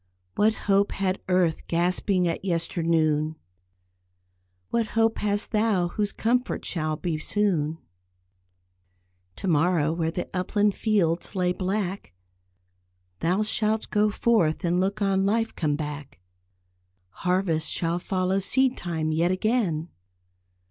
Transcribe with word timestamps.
"What 0.33 0.55
hope 0.65 0.93
had 0.93 1.21
earth 1.29 1.67
gasping 1.67 2.27
at 2.27 2.43
yesternoon? 2.43 3.35
What 4.71 4.87
hope 4.97 5.19
hast 5.19 5.51
thou 5.51 5.89
whose 5.89 6.11
comfort 6.11 6.65
shall 6.65 6.95
be 6.95 7.19
soon. 7.19 7.77
To 9.35 9.47
morrow 9.47 9.93
where 9.93 10.09
the 10.09 10.27
upland 10.35 10.73
fields 10.73 11.35
lay 11.35 11.53
black, 11.53 12.15
Thou 13.19 13.43
shalt 13.43 13.91
go 13.91 14.09
forth 14.09 14.65
and 14.65 14.79
look 14.79 15.03
on 15.03 15.23
life 15.23 15.53
come 15.55 15.75
back. 15.75 16.19
Harvest 17.09 17.69
shall 17.71 17.99
follow 17.99 18.39
seed 18.39 18.75
time 18.75 19.11
yet 19.11 19.29
again. 19.29 19.89